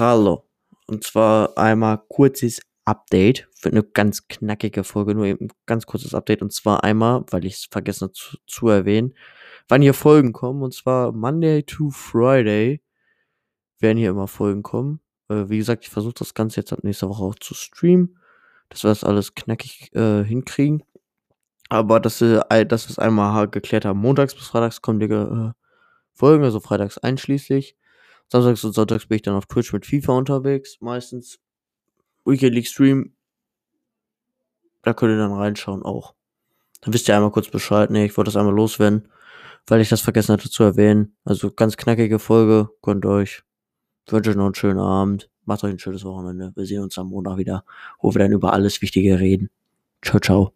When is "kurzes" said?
2.08-2.62, 5.84-6.14